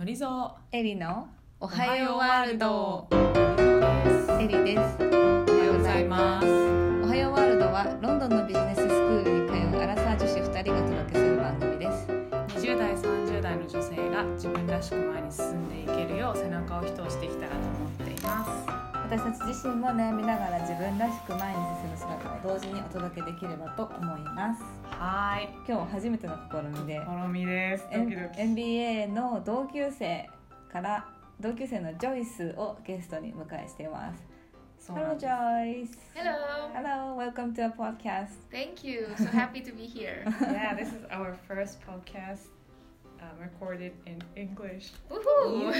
[0.00, 1.28] のりぞエリの
[1.60, 3.06] おおはようワールド。
[4.40, 4.96] エリです。
[4.98, 6.46] おはようございます。
[6.46, 12.06] おはようワールドはロンドンのビジネススクールに通うアラサー女子2人がお届けする番組です。
[12.08, 18.79] 20代30代の女性が自分らしく前に進んでいけるよう背中を一押してきたらと思っています
[19.10, 30.30] 私たち自身も悩みながら自分らしく前に進む姿を同時にお届けできればと思いますはーい今日初めての試みで好みですドキドキ NBA の同級生
[30.70, 31.08] から
[31.40, 34.22] 同級生のジョイスをゲストに迎えしています
[34.92, 36.70] Hello Joyce Hello.
[36.72, 39.08] Hello welcome to our podcast Thank you.
[39.18, 40.22] So happy to be here.
[40.40, 42.46] Yeah this is our first podcast
[43.20, 45.74] uh, recorded in English Woohoo!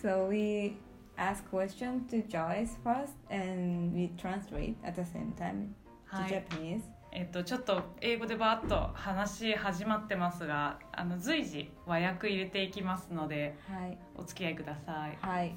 [0.00, 0.78] So we
[1.16, 5.74] ask questions to Joyce first and we translate at the same time
[6.10, 6.82] to はい Japanese.
[7.12, 13.98] えっとちょっと英語でバーッと話始まってますがあの随時和訳入れていきますのではい。
[14.16, 15.54] お付き合いくださいはい。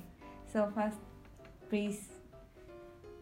[0.54, 0.93] So first,
[1.70, 1.99] please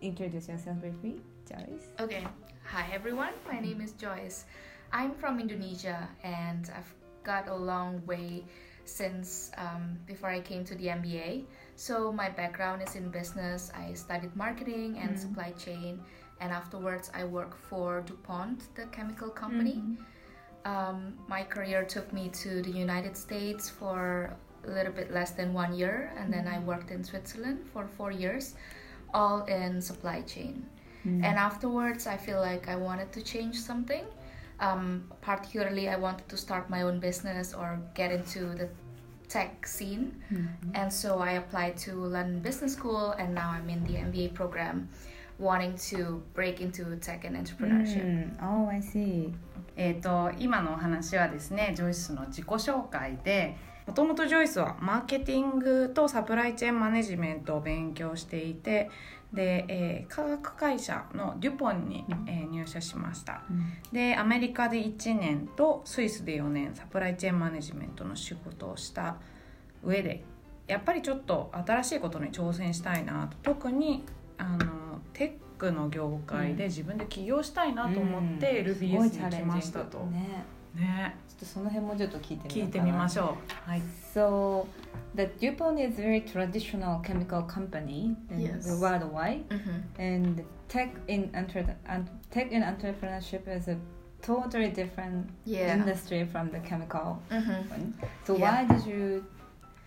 [0.01, 1.91] introduce yourself briefly, Joyce.
[1.99, 2.25] okay.
[2.63, 3.31] Hi everyone.
[3.51, 4.45] My name is Joyce.
[4.93, 8.43] I'm from Indonesia and I've got a long way
[8.87, 11.45] since um, before I came to the MBA.
[11.75, 13.71] So my background is in business.
[13.75, 15.19] I studied marketing and Mm.
[15.19, 15.99] supply chain,
[16.41, 19.81] and afterwards I work for DuPont, the chemical company.
[20.65, 24.35] Um, my career took me to the United States for
[24.65, 28.11] a little bit less than one year, and then I worked in Switzerland for four
[28.11, 28.55] years,
[29.13, 30.65] all in supply chain.
[31.05, 31.23] Mm.
[31.23, 34.05] And afterwards, I feel like I wanted to change something.
[34.60, 38.68] Um, particularly, I wanted to start my own business or get into the
[39.28, 40.22] tech scene.
[40.30, 40.74] Mhm.
[40.74, 44.88] And so I applied to London Business School, and now I'm in the MBA program,
[45.38, 48.04] wanting to break into tech and entrepreneurship.
[48.04, 48.36] Mm.
[48.40, 49.34] Oh, I see.
[49.76, 58.90] えー、と今のお話はですねジョイスの自己紹介でもともとジョイスはマーケティングとサプライチェーンマネジメントを勉強していて
[59.33, 63.43] で、えー科学会社のデュポンに、えー入社しました。
[63.91, 69.17] でアメリカで1年とスイスで4年サプライチェーンマネジメントの仕事をした
[69.83, 70.23] 上で
[70.67, 73.37] やっぱりちょっと新しいことに挑戦したいなと。
[73.43, 74.03] 特に
[74.37, 79.99] あのテックの業界で自分で起業したいなと思って LBS に来ましたと。
[80.05, 80.45] ね。
[80.74, 82.92] ね、ちょっとその辺もちょっと聞いてみ聞いうてよかな。
[82.94, 83.36] みましょ
[83.66, 83.70] う。
[83.70, 83.82] はい。
[84.14, 84.66] So,
[85.14, 88.80] the DuPont is a very traditional chemical company in Yes.
[88.80, 89.82] worldwide, Mhm.
[89.98, 93.76] and tech in entre- and tech and entrepreneurship is a
[94.22, 95.74] totally different Yeah.
[95.76, 97.70] industry from the chemical Mhm.
[97.70, 97.94] one.
[98.24, 98.66] So, Yeah.
[98.66, 99.24] why did you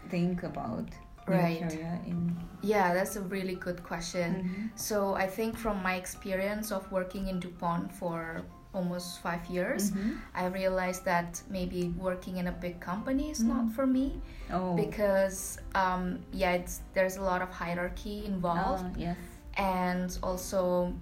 [0.09, 0.89] think about
[1.27, 1.61] your Right.
[1.61, 2.37] career in?
[2.61, 4.35] Yeah, that's a really good question.
[4.43, 4.77] Mhm.
[4.77, 10.18] So I think from my experience of working in DuPont for almost five years, Mhm.
[10.34, 13.72] I realized that maybe working in a big company is not Mm.
[13.74, 14.20] for me
[14.52, 19.16] Oh, because um, yeah, it's there's a lot of hierarchy involved oh, yes.
[19.56, 20.92] and also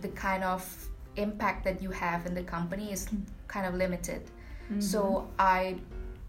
[0.00, 0.62] the kind of
[1.16, 3.22] impact that you have in the company is Mm.
[3.48, 4.22] kind of limited.
[4.70, 4.82] Mhm.
[4.82, 5.00] So
[5.38, 5.76] I,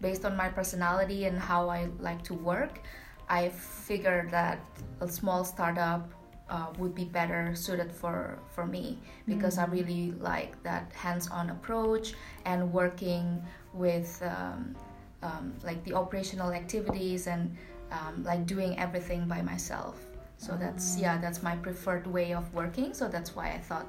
[0.00, 2.80] based on my personality and how I like to work,
[3.28, 3.48] I
[3.88, 4.58] figured that
[5.00, 6.02] a small startup
[6.49, 9.71] uh, would be better suited for for me because I Mhm.
[9.71, 12.15] really like that hands-on approach
[12.45, 13.43] and working
[13.73, 14.75] with um,
[15.21, 17.55] um, like the operational activities and
[17.91, 19.95] um, like doing everything by myself.
[20.37, 21.01] So that's Ah.
[21.01, 22.93] yeah, that's my preferred way of working.
[22.93, 23.87] So that's why I thought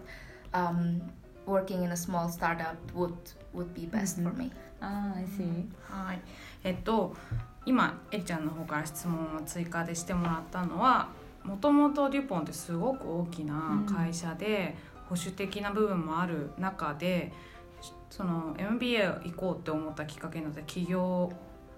[0.55, 1.01] um,
[1.47, 3.17] working in a small startup would
[3.53, 4.39] would be best for Mhm.
[4.39, 4.53] me.
[4.81, 5.69] Ah, I see.
[5.91, 6.21] はい。
[6.65, 7.15] えっと
[7.67, 11.09] 今エリちゃんの方から質問を追加でしてもらったのは、
[11.44, 14.76] もともとデュポンってすごく大きな会社で、
[15.10, 17.32] 保守的な部分もある中で、
[18.10, 21.32] その MBA 行こうって思ったきっかけになった企業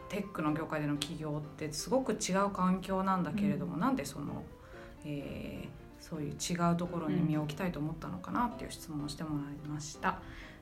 [0.09, 4.43] テックの業界での企業ってすごく違う環境なんだけれども、なんでその、
[5.05, 10.19] えーそういう違うところに身を置きたいと思ったのかなっていう質問をしてもらいました。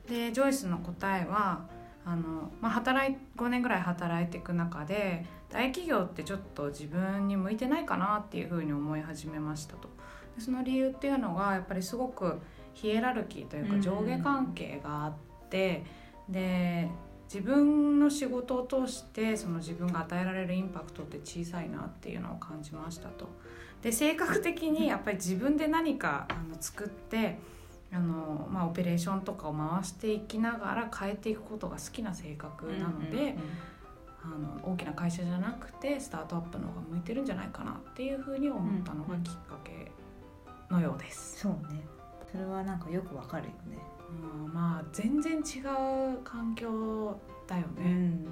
[0.08, 1.66] でジョイスの答えは
[2.04, 9.88] あの、まあ、働い5年ぐらい働いていく中で大企業ってちょっと自分に向いてないかなっていうふうに思い始めましたと
[10.36, 12.40] でその理由っていうのがやっぱりすごく
[12.74, 15.14] ヒエラルキーというかうん上下関係があっ
[15.48, 15.84] て、
[16.28, 16.88] で
[17.32, 23.28] 自分の仕事を通してその自分が与えられるインパクトって小さいなっていうのを感じましたと。
[23.82, 27.38] で性格的にやっぱり自分で何かあの作って
[27.92, 33.36] あの、まあ、オペレーションとかを回していきながら変えていくことが好きな性格なので、
[34.22, 39.92] あの大きな会社じゃなくてスタートアップの方が向いてるんじゃないかなっていうふうに思ったのがきっかけ
[40.70, 41.40] のようです。
[41.40, 41.84] そうね。
[42.32, 43.78] それはなんかよくわかるよね。
[44.44, 47.82] うんまあ全然違う環境だよね。
[47.84, 48.26] うん。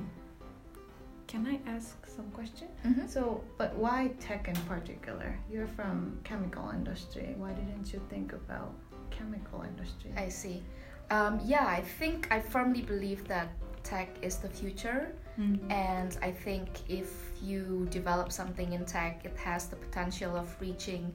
[1.27, 2.69] Can I ask some question?
[2.85, 3.09] Mhm.
[3.09, 5.39] So, but why tech in particular?
[5.51, 7.35] You're from chemical industry.
[7.39, 8.73] Why didn't you think about
[9.19, 10.13] chemical industry?
[10.17, 10.63] I see.
[11.11, 13.49] Um, yeah, I think I firmly believe that
[13.83, 15.15] tech is the future.
[15.39, 15.71] Mm-hmm.
[15.71, 17.11] And I think if
[17.43, 21.13] you develop something in tech, it has the potential of reaching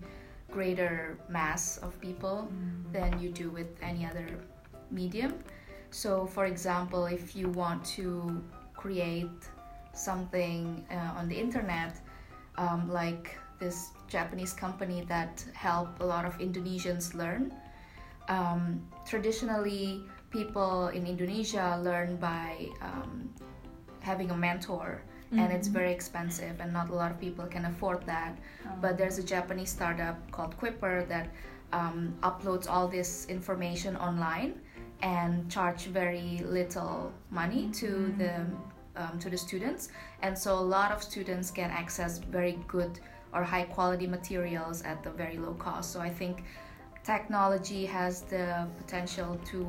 [0.52, 2.50] greater mass of people
[2.92, 4.28] than you do with any other
[4.92, 5.34] medium.
[5.92, 8.44] So, for example, if you want to
[8.76, 9.40] create
[9.94, 12.00] something uh, on the internet,
[12.58, 17.54] um, like this Japanese company that help a lot of Indonesians learn.
[18.28, 23.30] Um, traditionally, people in Indonesia learn by um,
[24.02, 25.02] having a mentor,
[25.32, 28.38] and it's very expensive, and not a lot of people can afford that.
[28.82, 31.28] But there's a Japanese startup called Quipper that
[31.74, 34.62] um, uploads all this information online
[35.02, 38.46] and charge very little money to the
[38.96, 39.90] um, to the students,
[40.22, 43.00] and so a lot of students can access very good
[43.34, 45.92] or high quality materials at the very low cost.
[45.92, 46.44] So I think
[47.08, 49.60] technology has the potential to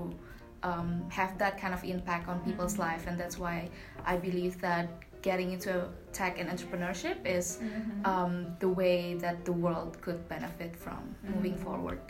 [0.64, 3.70] um, have that kind of impact on people's life, and that's why
[4.04, 4.86] I believe that
[5.22, 7.58] getting into tech and entrepreneurship is
[8.04, 12.00] um, the way that the world could benefit from moving forward.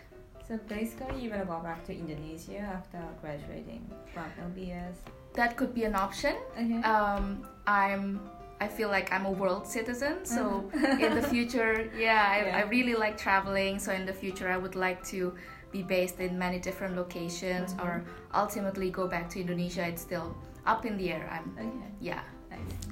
[0.46, 3.84] So basically, you will go back to Indonesia after graduating
[4.14, 4.96] from LBS.
[5.34, 6.36] That could be an option.
[6.56, 6.82] Okay.
[6.82, 8.20] Um, I'm.
[8.60, 10.68] I feel like I'm a world citizen, so
[11.00, 12.56] in the future, yeah, I, Yeah.
[12.58, 13.78] I really like traveling.
[13.78, 15.32] So in the future, I would like to
[15.70, 18.02] be based in many different locations, or
[18.34, 19.86] ultimately go back to Indonesia.
[19.86, 20.34] It's still
[20.66, 21.28] up in the air.
[21.30, 21.70] I'm, okay.
[22.00, 22.22] yeah.
[22.50, 22.88] Nice.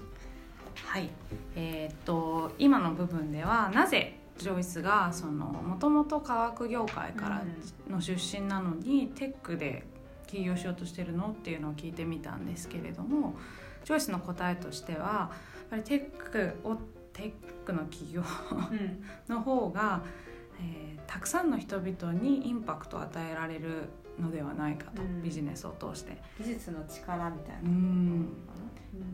[0.86, 1.10] はい、
[1.56, 7.42] えーっと今の部分ではなぜジョイスがそのもともと科学業界から
[7.90, 9.82] の出身なのに、テックで
[10.26, 13.36] 起業しようとしてるのっていうのを聞いてみたんですけれども
[13.86, 16.76] ジョイスの答えとしてはやっぱりテックを
[17.12, 17.32] テッ
[17.64, 18.22] クの企業
[19.28, 20.02] の方が、
[20.60, 23.88] えーたくさんの人々にインパクトを与えられる
[24.20, 26.20] のではないかと、うんビジネスを通して。
[26.38, 27.70] 技術の力みたいな。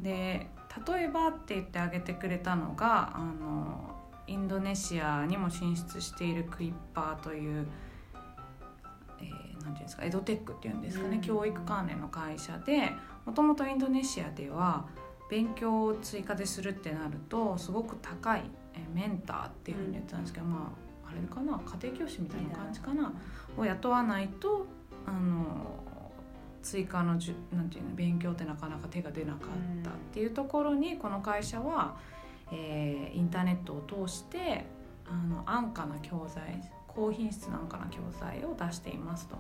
[0.03, 0.49] で
[0.87, 3.95] 例えばって言ってあげてくれたのがあの
[4.27, 7.67] インドネシアにも進出しているクイッパーという、
[9.21, 12.91] えーなんていうんですかエドテックっていうんですかね、うん教育関連の会社で
[13.25, 14.87] もともとインドネシアでは
[15.31, 18.43] 勉強を追加でするってなるとすごく高い
[18.75, 20.73] えーメンターっていうふうに言ってたんですけど、ま
[21.05, 21.59] ああれかな？
[21.59, 23.13] 家庭教師みたいな感じかな？
[23.57, 24.67] を雇わないと
[25.07, 25.83] あの
[26.63, 31.97] 追加のじゅなんていうの勉強ってなかなか手が出なかったっていうところにこの会社は、
[32.51, 34.65] えーインターネットを通して
[35.07, 39.37] あの安価な教材高品質な安価な教材を出していますと。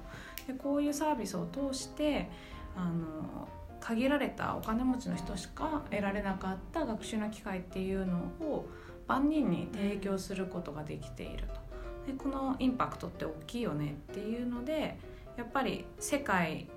[0.46, 2.28] でこういうサービスを通して
[2.76, 3.49] あの
[3.82, 8.69] 限られたお金持ちの人しか得られなかった学習の機会っていうのを
[9.08, 11.61] 万人に提供することができていると。
[12.06, 14.99] でこのインパクトって大きいよねっていうので
[15.37, 16.69] やっぱり世界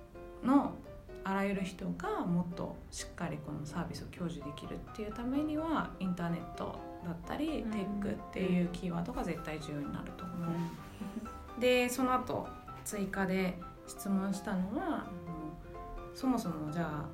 [0.43, 0.73] の
[1.23, 11.61] あらゆる人がもっとしっかりこのサービスを享受できるっていうためにはインターネットだったり、うんテックっていうキーワードが絶対重要になると思う。
[11.61, 12.47] でその後
[12.83, 15.05] 追加で質問したのは
[16.15, 17.05] そもそもじゃあ、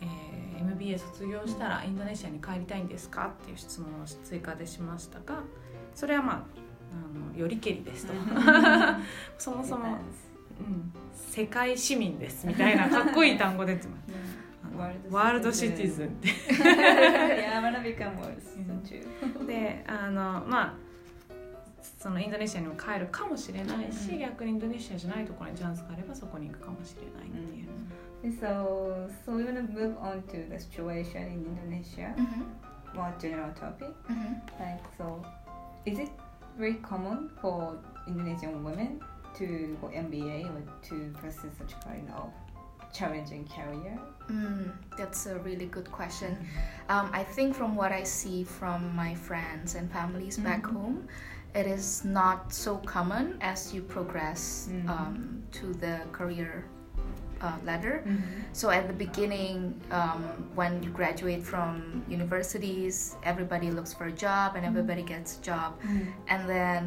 [0.00, 0.08] えー
[0.60, 3.32] MBA 卒業したらインドネシアに帰りたいんですか？
[3.42, 5.40] っていう質問を追加でしましたが
[5.94, 6.42] それはまあ
[6.92, 6.96] あ
[7.34, 8.12] のよりけりですと。
[9.38, 9.96] そもそも、
[10.60, 14.08] うん、世界市民ですみたいなかっこいい単語出てます。
[15.10, 16.04] ワールドシティズ。
[16.04, 16.28] ンって.
[19.46, 20.74] であのまあ
[21.97, 27.69] そのインドネシアにも帰るかもしれないし、うん逆にインドネシアじゃないところにチャンスがあればそこに行くかもしれないっていう。
[28.39, 32.13] So, so we wanna move on to the situation in Indonesia.
[32.17, 32.95] Mm-hmm.
[32.95, 33.89] More general topic.
[34.09, 34.33] Mm-hmm.
[34.59, 35.21] Like, so,
[35.85, 36.09] is it
[36.57, 37.75] very common for
[38.07, 39.01] Indonesian women
[39.37, 42.29] to go MBA or to pursue such kind of
[42.93, 43.97] challenging career?
[44.29, 46.37] Mm, that's a really good question.
[46.87, 50.73] Um, I think from what I see from my friends and families back Mhm.
[50.73, 51.07] home,
[51.58, 54.88] it is not so common as you progress Mhm.
[54.94, 56.52] um, to the career
[57.40, 57.96] uh, ladder.
[58.02, 58.40] Mm-hmm.
[58.52, 59.56] So at the beginning,
[59.98, 60.22] um,
[60.58, 65.70] when you graduate from universities, everybody looks for a job and everybody gets a job.
[66.32, 66.82] And then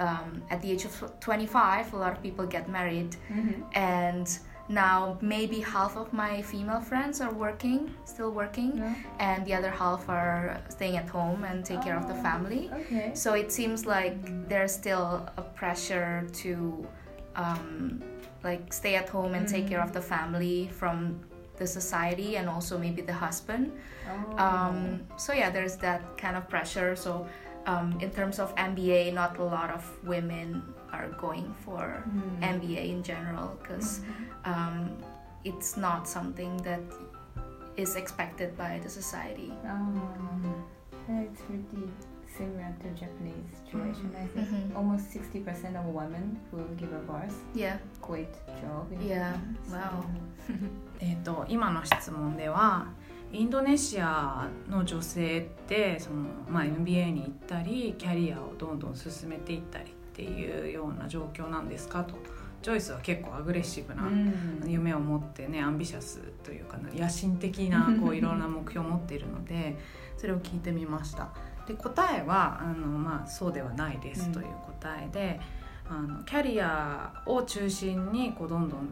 [0.00, 3.12] um, at the age of 25, a lot of people get married.
[3.30, 3.62] Mm-hmm.
[3.74, 4.26] And
[4.68, 8.94] now maybe half of my female friends are working, still working, Yeah.
[9.18, 12.22] and the other half are staying at home and take care of the Oh.
[12.22, 12.70] family.
[12.72, 13.10] Okay.
[13.14, 14.16] So it seems like
[14.48, 16.86] there's still a pressure to
[17.36, 18.02] um,
[18.44, 21.20] like stay at home and take care of the family from
[21.56, 23.72] the society and also maybe the husband.
[24.08, 24.38] Oh.
[24.38, 26.94] Um, so yeah, there's that kind of pressure.
[26.96, 27.26] So
[27.65, 32.59] um, in terms of MBA, not a lot of women are going for Mm.
[32.61, 34.01] MBA in general because
[34.45, 34.89] um,
[35.43, 36.81] it's not something that
[37.77, 39.53] is expected by the society.
[39.65, 39.93] Oh.
[41.07, 41.89] Yeah, it's pretty
[42.37, 44.11] similar to Japanese situation.
[44.15, 44.75] I think Mhm.
[44.75, 47.77] almost 60% of women who give a birth Yeah.
[48.01, 48.29] quit
[48.61, 48.91] job.
[48.93, 49.33] in Yeah.
[49.33, 49.57] Japan.
[49.63, 50.03] So- Wow.
[51.01, 52.87] えー、と今の質問では
[53.34, 56.16] インドネシアの女性ってその、
[56.48, 62.14] まあ、MBA に行ったりキャリアをどんどん進めていったりっていうような状況なんですかと。
[62.62, 64.62] ジョイスは結構アグレッシブなうん。
[64.66, 69.76] 夢を持ってねアンビシャスというかな野心的な こういろんな目標を持っているので
[70.16, 71.28] それを聞いてみました。
[71.66, 74.46] で答えはあの、まあ、そうではないですという
[74.80, 75.40] 答えで、
[75.88, 78.88] あのキャリアを中心にこうどんどん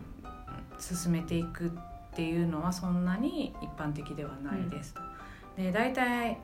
[0.78, 1.70] 進めていくっ
[2.14, 5.00] ていうのはそんなに一般的ではないですと。
[5.56, 6.38] で大体、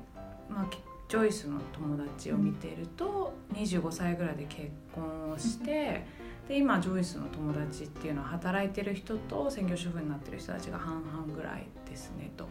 [0.49, 6.29] まあ、きジョイスの友達を見ていると25歳ぐらいで結婚をして。
[6.49, 12.49] で今ジョイスの友達っていうのは働いてる人と専業主婦になってる人たちが半々ぐらいですねと。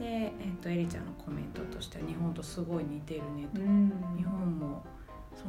[0.00, 3.60] で、えっとエリちゃんのコメントとしては日本とすごい似てるねと。
[3.60, 4.82] うん日本も
[5.34, 5.46] そう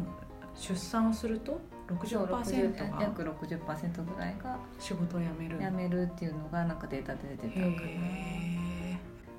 [0.57, 5.58] 出産をすると60 60%が約60%ぐらいが仕事を辞める。
[5.58, 7.66] 辞めるっていうのがなんかデータで出てたから。
[7.66, 8.52] へー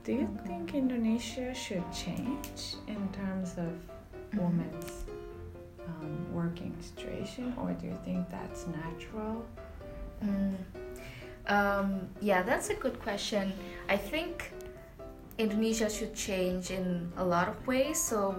[0.04, 3.72] Do you think Indonesia should change in terms of
[4.34, 5.06] women's
[5.88, 9.46] um, working situation, or do you think that's natural?
[10.22, 10.56] Mm.
[11.48, 13.54] Um, yeah, that's a good question.
[13.88, 14.52] I think
[15.38, 17.98] Indonesia should change in a lot of ways.
[17.98, 18.36] So,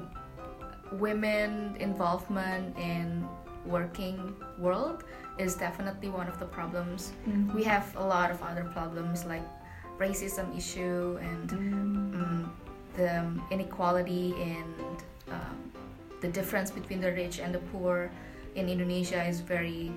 [0.93, 3.27] women involvement in
[3.66, 5.04] working world
[5.38, 7.14] is definitely one of the problems.
[7.28, 7.54] Mm.
[7.54, 9.44] We have a lot of other problems like
[10.00, 12.16] racism issue and Mm.
[12.22, 12.54] um,
[12.96, 14.98] the inequality and
[15.32, 15.58] um,
[16.22, 18.12] the difference between the rich and the poor
[18.56, 19.92] in Indonesia is very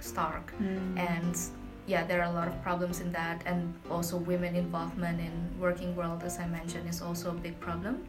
[0.00, 0.98] stark Mm.
[0.98, 1.34] and
[1.86, 5.96] yeah there are a lot of problems in that and also women involvement in working
[5.96, 8.04] world as i mentioned is also a big problem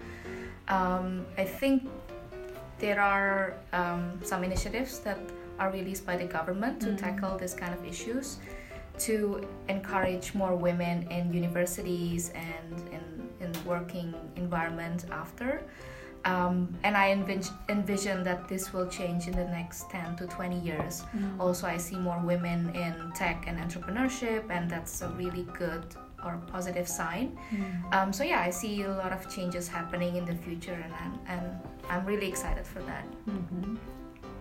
[0.67, 1.87] um, i think
[2.79, 5.19] there are um, some initiatives that
[5.59, 6.97] are released by the government to Mm.
[6.97, 8.39] tackle this kind of issues
[8.99, 13.05] to encourage more women in universities and in,
[13.43, 15.61] in working environment after
[16.25, 20.59] um, and I envis- envision that this will change in the next 10 to 20
[20.59, 21.03] years.
[21.15, 21.39] Mm.
[21.39, 25.85] Also, I see more women in tech and entrepreneurship, and that's a really good
[26.25, 27.37] or positive sign.
[27.51, 27.93] Mm.
[27.93, 31.19] Um, so yeah, I see a lot of changes happening in the future, and I'm,
[31.27, 31.59] and
[31.89, 33.05] I'm really excited for that.
[33.27, 33.77] Mhm.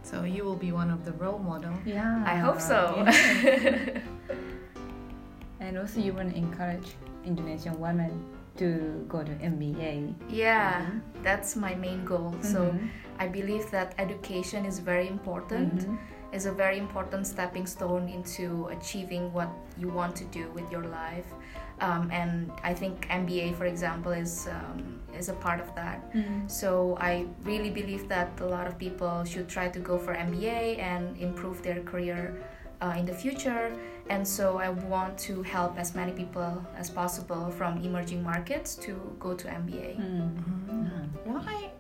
[0.02, 1.75] So you will be one of the role model.
[1.85, 2.23] Yeah.
[2.26, 3.02] I hope so.
[3.04, 4.00] yeah.
[5.61, 6.94] and also, you want to encourage
[7.25, 8.25] Indonesian women
[8.56, 10.14] to go to MBA.
[10.28, 10.87] yeah,
[11.23, 12.35] that's my main goal.
[12.42, 12.88] So Mhm.
[13.18, 15.87] I believe that education is very important.
[16.30, 20.85] Is a very important stepping stone into achieving what you want to do with your
[20.85, 21.26] life.
[21.80, 26.12] Um, and I think MBA, for example, is um, is a part of that.
[26.12, 26.50] Mm.
[26.50, 30.78] So I really believe that a lot of people should try to go for MBA
[30.78, 32.35] and improve their career
[32.80, 33.73] uh, in the future.
[34.11, 39.16] And so I want to help as many people as possible from emerging markets to
[39.18, 40.00] go to MBA.
[40.00, 41.08] Mm.
[41.25, 41.70] Why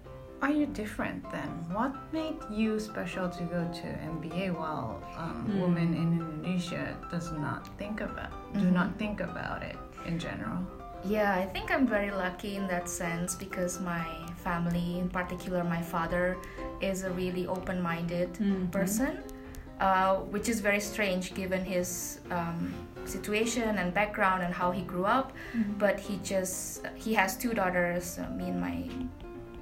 [0.42, 1.48] are you different then?
[1.72, 5.60] What made you special to go to MBA while um, Mm.
[5.62, 8.72] women in Indonesia does not think about do Mhm.
[8.72, 9.76] not think about it
[10.06, 10.58] in general?
[11.04, 14.06] Yeah, I think I'm very lucky in that sense because my
[14.42, 16.36] family, in particular my father,
[16.80, 18.70] is a really open minded Mhm.
[18.70, 19.22] person,
[19.80, 22.74] uh, which is very strange given his um,
[23.06, 25.32] situation and background and how he grew up.
[25.54, 25.78] Mhm.
[25.78, 28.78] But he just, he has two daughters, uh, me and my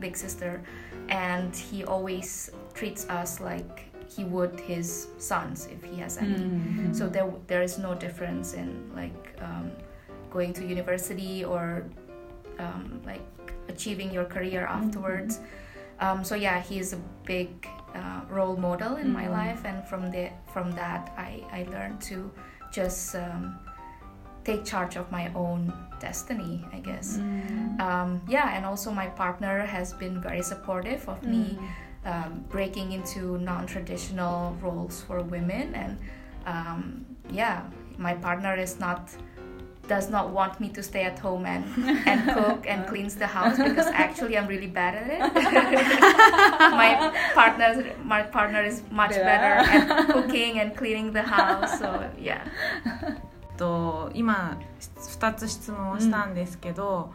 [0.01, 0.63] big sister,
[1.09, 6.39] and he always treats us like he would his sons if he has any.
[6.39, 6.95] Mhm.
[6.95, 9.71] So there there is no difference in like um,
[10.31, 11.85] going to university or
[12.59, 13.27] um, like
[13.69, 15.41] achieving your career afterwards.
[16.01, 17.49] Um, so yeah, he is a big
[17.95, 19.33] uh, role model in my Mhm.
[19.41, 22.31] life, and from the from that, I I learned to
[22.73, 23.59] just um,
[24.49, 27.09] take charge of my own destiny, I guess.
[27.19, 27.81] Mm.
[27.87, 31.69] Um, yeah, and also my partner has been very supportive of me Mm.
[32.13, 35.93] um, breaking into non-traditional roles for women and
[36.53, 36.79] um,
[37.41, 37.59] yeah
[37.99, 39.01] my partner is not
[39.89, 41.65] does not want me to stay at home and,
[42.11, 45.21] and cook and cleans the house because actually I'm really bad at it.
[46.83, 46.91] my
[47.39, 47.71] partner
[48.15, 49.31] my partner is much Yeah.
[49.31, 51.73] better at cooking and cleaning the house.
[51.83, 51.89] So
[52.29, 52.43] yeah.
[53.57, 54.59] と今
[55.19, 57.13] 2つ質問をしたんですけど、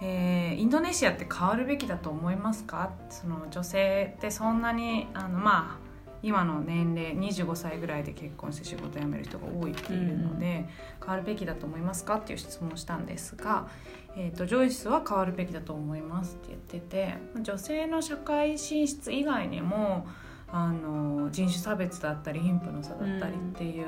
[0.00, 2.90] えーインドネシアって変わるべきだと思いますか？
[3.08, 5.82] その女性ってそんなにあのまあ
[6.22, 10.68] 今の年齢25歳ぐらいで結婚して仕事辞める人が多いっていうので、
[11.00, 12.16] 変わるべきだと思いますか？
[12.16, 13.68] っていう質問をしたんですが、
[14.16, 20.06] えー、とジョイスは変わるべきだと思いますって言ってて女性の社会進出以外にも
[20.48, 23.86] あの人種差別だったり貧富の差だったりっていう、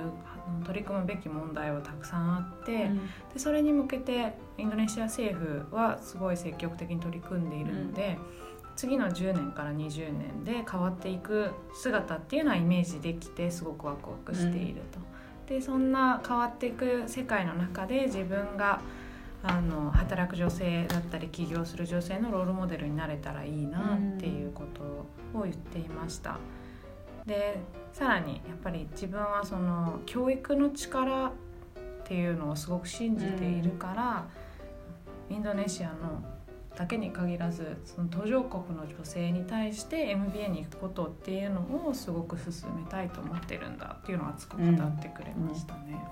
[0.65, 2.91] 取り組むべき問題はたくさんあって、
[3.33, 8.19] でそれに向けてインドネシア政府はすごい積極的に取り組んでいるので、
[8.77, 14.99] 次の10年から20年で変わっていく姿っていうのはイメージできてすごくワクワクしていると。
[15.47, 18.81] でそんな変わっていく世界の中で自分が
[19.43, 24.83] あの働く女性だったり起業する女性のロールモデルになれたらいいなっていうこと
[25.39, 26.39] を言っていました。
[27.27, 27.61] で
[27.93, 31.33] さらにやっぱり自分はその教育の力っ
[32.05, 34.29] ていうのをすごく信じているから、
[35.31, 36.23] インドネシアの
[36.77, 46.05] だけに限らずその途上国の女性に対して MBA に行くことっていうのをすごく進めたいと思ってるんだっていうのを熱く語ってくれましたね。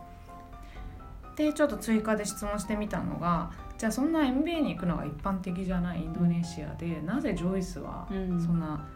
[1.37, 8.41] でちょっと追加で質問してみたのがじゃあそんな MBA に行くのが一般的じゃないインドネシアでなぜジョイスはうん。
[8.41, 8.87] そんな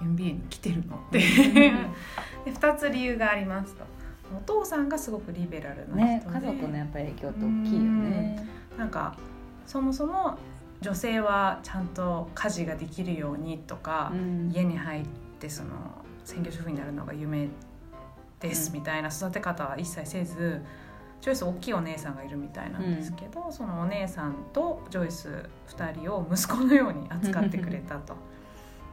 [0.00, 1.18] MBA に来てるのって。
[1.18, 1.54] うん。
[2.44, 3.84] で2つ理由がありますと。
[4.36, 8.46] お父さんがすごくリベラルなね人で、家族のやっぱり影響って大きいよね。
[8.78, 9.16] なんか
[9.66, 10.38] そもそも
[10.80, 14.50] 女性はちゃんと家事ができるようにとか、うん。
[14.52, 15.04] 家に入っ
[15.38, 15.70] てその
[16.24, 17.48] 専業主婦になるのが夢
[18.38, 18.74] ですうん。
[18.78, 20.62] みたいな育て方は一切せず、
[21.20, 28.14] ジョイス大きいお姉さんがいるみたいなんですけど、そのお姉さんとジョイス2人を息子のように扱ってくれたと。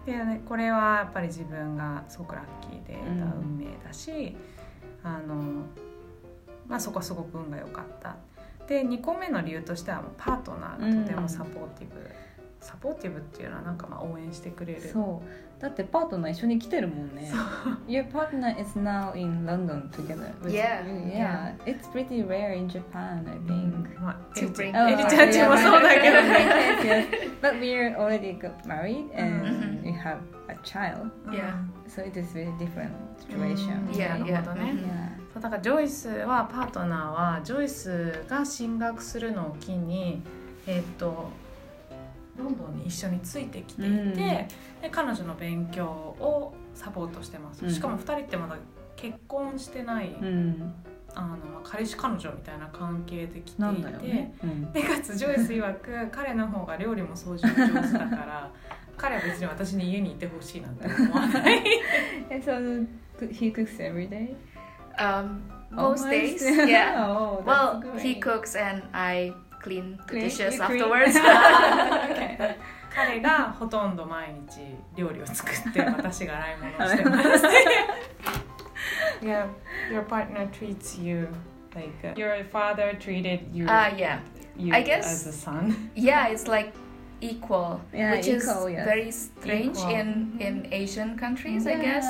[0.08, 4.38] でね、これはやっぱり自分がすごくラッキーで得た運命だし、
[5.04, 5.66] あの
[6.66, 8.16] まあ、そこはすごく運が良かった。
[8.68, 11.96] で2個目の理由としてはパートナーがとてもサポーティブ、
[12.60, 17.32] サポーティブっていうのはなんかまあ応援してくれるそうだってパートナー一緒に来てるもんね
[17.88, 20.86] Your partner is now in London together with Yeah.
[20.86, 21.12] you.
[21.12, 27.08] Yeah It's pretty rare in Japan I think まあ、To エリち bring ゃんちもそうだけどね。
[27.42, 29.84] But we're already got married and Mhm.
[29.84, 30.18] we have
[30.48, 31.54] a child, Yeah.
[31.88, 33.88] so it is very different situation.
[33.88, 34.78] うん Yeah, なるほどね yeah.
[34.78, 35.34] Yeah.
[35.34, 40.22] そうだからジョイスはパートナーはジョイスが進学するのを機に
[40.68, 41.30] えっ、と
[42.38, 44.14] ロンドンに一緒についてきていて、うん。
[44.16, 44.48] で
[44.92, 47.72] 彼女の勉強をサポートしてます、うん。
[47.72, 48.58] しかも2人ってまだ
[48.96, 50.74] 結婚してない、うん、
[51.14, 54.34] あのまあ彼氏彼女みたいな関係で来てなんいて、だよね。
[54.44, 58.52] うん、でかつジョイス曰く 彼の方が料理も掃除も上手だから
[58.98, 61.64] 彼は別に私に家にいてほしいなんて思わない。
[62.42, 62.88] so
[63.32, 64.36] he cooks every day.
[64.98, 67.06] Um, most days, yeah.
[67.08, 69.34] oh, Well, he cooks and I
[69.67, 70.83] clean the Clean- dishes you clean?
[70.83, 71.17] afterwards.
[71.17, 72.57] okay.
[72.95, 74.61] 彼がほとんど毎日
[74.97, 77.45] 料理を作って私が洗い物をしてます。
[79.23, 79.47] yeah,
[79.91, 81.29] your partner treats you
[81.75, 84.19] like uh, your father treated you, Ah, yeah.
[84.57, 85.91] you I guess- as a son.
[85.95, 86.73] Yeah, it's like
[87.21, 88.85] equal, Yeah, which equal, is yes.
[88.85, 89.91] very strange Equal.
[89.95, 92.05] in in Asian countries, I guess.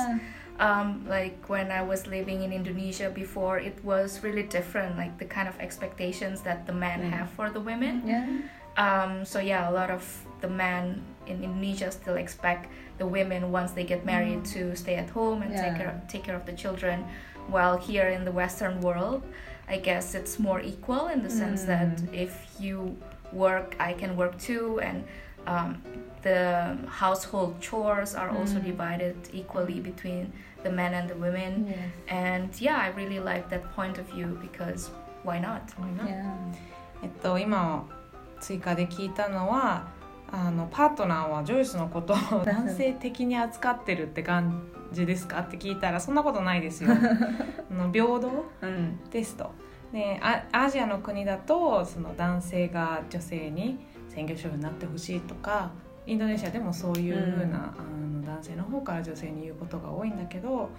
[0.58, 5.24] Um, like when I was living in Indonesia before, it was really different, like the
[5.24, 7.10] kind of expectations that the men Mm.
[7.14, 8.02] have for the women.
[8.04, 8.26] Yeah.
[8.76, 10.02] Um, so yeah, a lot of
[10.40, 12.66] the men in Indonesia still expect
[12.98, 15.94] the women once they get married to stay at home and take Yeah.
[15.94, 17.06] care take care of the children.
[17.48, 19.22] While here in the Western world,
[19.70, 22.14] I guess it's more equal in the sense that Mm.
[22.14, 22.98] if you
[23.32, 25.04] work, I can work too, and
[25.48, 25.76] um,
[26.22, 28.64] the household chores are also Mm.
[28.64, 30.32] divided equally between
[30.62, 31.66] the men and the women.
[31.68, 31.78] Yes.
[32.08, 34.90] And yeah, I really like that point of view because
[35.24, 35.60] why not?
[36.04, 36.32] Yeah.
[37.02, 37.86] えっと今
[38.40, 39.88] 追加で聞いたのは
[40.30, 46.90] あのパートナーはジョイスのことを男性的に扱ってるって感じですかって聞いたらそんなことないですよ。
[46.92, 49.00] あの平等うん。
[49.10, 49.52] ですと。
[49.92, 53.78] でアアジアの国だとその男性が女性に
[54.18, 55.70] 専業主婦になってほしいとか
[56.06, 60.70] インドネシアでもそういうふうな、あの男性の方から女性に言うことが多いんだけど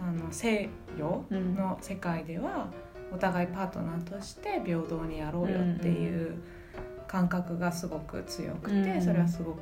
[0.00, 0.68] あの西
[0.98, 2.66] 洋うんの世界では
[3.14, 6.34] お互いパートナーとして平等にやろうよっていう
[7.06, 9.52] 感覚がすごく強くて、うんそれはすご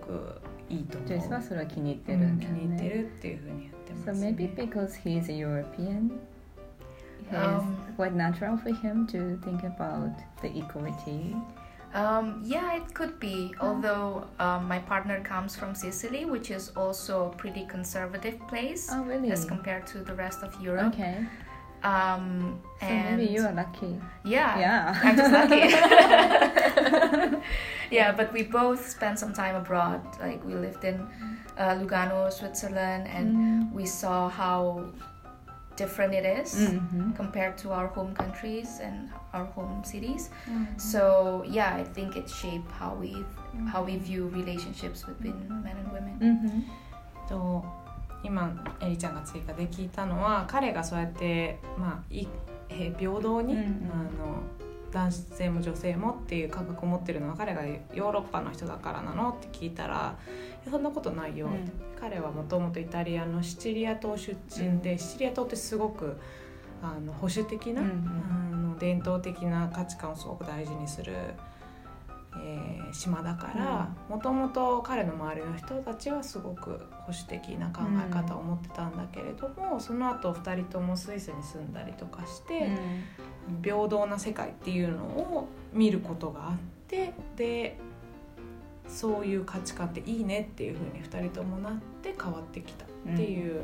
[0.70, 1.08] いいいと思う。
[1.08, 2.90] ジョイスはそれは気に入ってうんるんだよ気に入ってね。
[2.90, 4.34] るっていうふうに言ってま So す、ね。
[4.38, 6.10] maybe because he's European,
[7.28, 10.10] it's Um, quite natural for him to think about
[10.42, 11.36] the equality.
[11.92, 13.54] Um, yeah, it could be.
[13.60, 19.02] Although um, my partner comes from Sicily, which is also a pretty conservative place Oh,
[19.02, 19.32] really?
[19.32, 20.94] as compared to the rest of Europe.
[20.94, 21.24] Okay.
[21.82, 23.98] Um, So and maybe you are lucky.
[24.22, 25.00] yeah, Yeah.
[25.04, 27.40] I'm just lucky.
[27.90, 30.00] yeah, but we both spent some time abroad.
[30.20, 31.00] Like we lived in
[31.58, 33.72] uh, Lugano, Switzerland, and Mm.
[33.72, 34.84] we saw how
[35.79, 37.13] different it is Mhm.
[37.15, 40.31] compared to our home countries and our home cities.
[40.47, 40.77] Mm-hmm.
[40.77, 43.25] So yeah, I think it shaped how we
[43.71, 46.17] how we view relationships between men and women.
[46.19, 46.63] Mhm.
[47.27, 47.63] と
[48.23, 52.27] 今エリちゃんが追加で聞いたのは彼がそうやって、まあ、い
[52.69, 54.41] え平等に、うんうんあの
[54.92, 60.16] 男性も女性もっていう感覚を持ってるのは彼がヨーロッパの人だからなのって聞いたら
[60.62, 61.70] 「いやそんなことないよ」うん。
[62.00, 66.16] 彼はもともとイタリアのシチリア島出身で、シチリア島ってすごく
[66.82, 68.48] あの保守的な、うん。
[68.52, 71.12] あの伝統的な価値観をすごく大事にする、
[72.42, 82.76] えー島だからもともと彼の周りの人たちはすごく保守的な考え方を持ってたんだけれども、その後2人ともスイスに住んだりとかして、
[83.62, 86.56] 平等な世界っていうのを見ることがあっ
[86.88, 87.76] てで
[88.88, 93.62] そういう価値観っていいねっていうふうに2人ともなって変わってきたっていう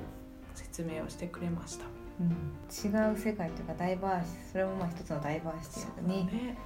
[0.54, 1.84] 説明をしてくれました。
[2.20, 2.30] うん。
[2.30, 6.56] 違う世界というかダイバーシそれもまあ一つのダイバーシティにね、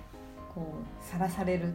[0.55, 1.69] こうさらされる。
[1.69, 1.71] っ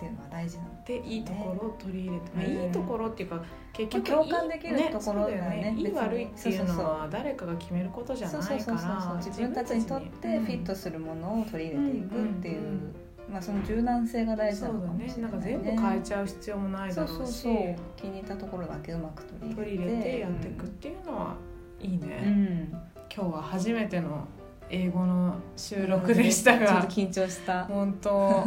[0.00, 2.52] ていうのは大事なのでいいところを取り入れて、まあうん。
[2.52, 12.94] いいところっていうか結局まあ共感できるところだよねいい悪いっていうのは誰かが決めることじゃないから自分たちにとってフィットすするものを取り入れていくっていう、うんうんうん
[13.30, 15.22] まあその柔軟性が大事なのかもしれない、ね。
[15.22, 17.76] なんか全部変えちゃう必要もないだろうしそうそうそう。
[17.96, 21.36] 気に入ったところだけうまく取り入れてやっていくっていうのは
[21.78, 22.68] いいね、うん、
[23.14, 24.26] 今日は初めての
[24.68, 27.64] 英語の収録でしたが ちょっと緊張した。
[27.66, 28.44] 本当。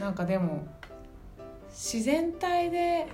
[0.00, 0.66] なんかでも
[1.76, 3.06] 自然体で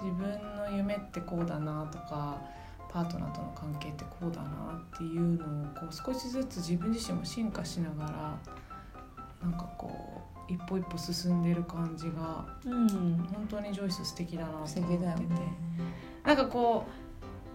[0.00, 2.40] 自分の夢ってこうだなとか
[2.88, 8.38] パートナーとの関係ってこうだなっていうのをこう少しずつ自分自身も進化しながら
[9.42, 12.88] なんかこう一歩一歩進んでる感じがうん。
[13.34, 15.18] 本当にジョイス素敵だなと思ってて、ね。
[16.24, 17.07] なんかこう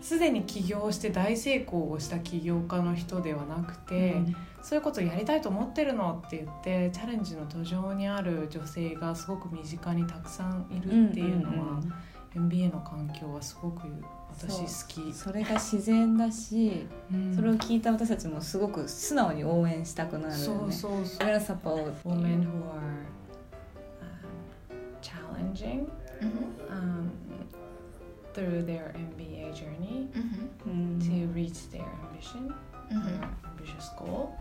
[0.03, 4.15] すでに起業して大成功をした起業家の人ではなくて、
[4.61, 11.81] そういうことをやりたいと思ってるのって言ってチャレンジの途上にある女性がすごく身近にたくさんいるっていうのは、
[12.35, 13.83] MBA の環境はすごく
[14.29, 15.13] 私好き。
[15.13, 17.33] それが自然だし、うん。
[17.33, 20.35] それを聞いた私たちもすごく素直に応援したくなるよね。
[20.37, 21.27] そうそうそう。
[21.29, 23.05] We're support Women who are、
[24.01, 25.87] um, challenging.
[26.19, 26.53] Mm-hmm.
[26.69, 27.09] um,
[28.33, 30.99] through their MBA journey mm-hmm.
[30.99, 32.53] to reach their ambition,
[32.91, 33.23] mm-hmm.
[33.47, 34.37] ambitious goal,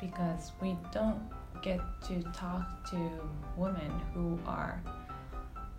[0.00, 1.20] because we don't
[1.62, 2.96] get to talk to
[3.56, 4.80] women who are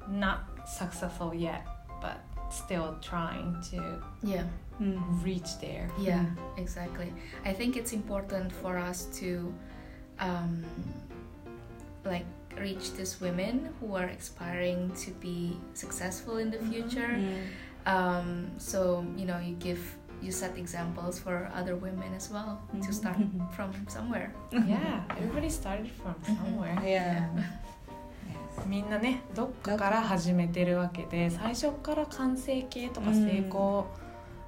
[0.10, 1.66] not successful yet,
[2.02, 4.44] but still trying to yeah
[4.82, 5.24] mm-hmm.
[5.24, 5.90] reach there.
[6.00, 6.26] Yeah,
[6.58, 7.14] exactly.
[7.46, 9.54] I think it's important for us to
[10.20, 10.64] um,
[12.06, 12.26] like
[12.60, 17.16] reach these women who are aspiring to be successful in the future.
[17.16, 17.34] うん
[17.88, 19.80] Um, so you know, you give
[20.22, 23.16] you set examples for other women as well to start
[23.56, 24.32] from somewhere.
[24.52, 27.30] yeah everybody started from somewhere Yeah.
[28.66, 33.88] みんなねどっかから始めてるわけで最初から完成形とか成功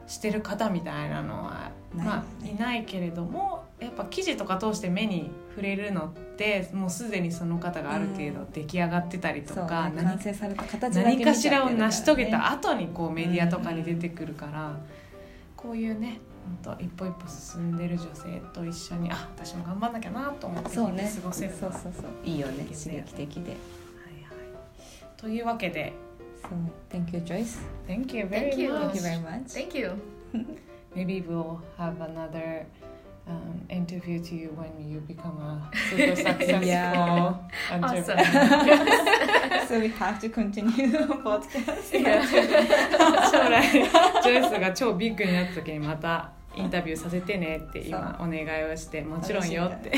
[0.08, 14.78] してる方みたいなのは、まあ、いないけれどもやっぱ記事とか通して目に触れるのってもうすでにその方がある程度出来上がってたりとか、ね、何完成された形だけ何かしらを成し遂げ後た後にこうメディアとかに出てくるから、
[15.56, 16.20] こういうね
[16.64, 21.12] ほんと一歩一歩進んでる女性と一緒にあ私も頑張んなきゃなと思ってそうね。
[21.22, 22.06] 過ごせるそうそうそう。
[22.26, 22.66] いいよね。
[22.66, 23.52] 刺激的で。
[23.52, 25.18] はいはい。
[25.18, 25.94] というわけで。
[26.42, 26.52] そう。
[26.90, 27.60] Thank you Joyce.
[27.88, 28.74] Thank you very Thank you.
[28.74, 28.92] much.
[28.92, 29.44] Thank you very much.
[29.46, 29.92] Thank you.
[30.96, 32.66] Maybe we'll have another
[33.30, 37.34] um, interview to you when you become a super successful Yeah.
[37.72, 38.16] entrepreneur.
[39.70, 41.92] So we have to continue the podcast.
[43.32, 49.92] 将来ジョイスが超ビッグになった時にまたインタビューさせてねって今お願いをしてもちろんよって。
[49.92, 49.98] と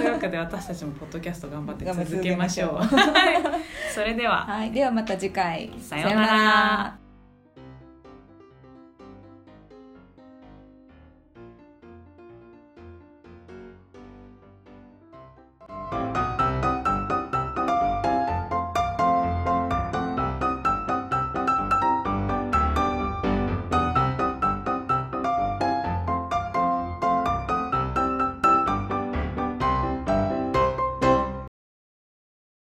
[0.00, 2.74] いうわけで私たちもポッドキャスト頑張って続けましょう。
[2.76, 4.44] 頑張って続けましょそれでは。
[4.46, 4.70] はい。
[4.70, 5.72] ではまた次回。
[5.80, 6.99] さようなら